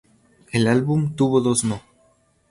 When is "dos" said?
1.41-1.63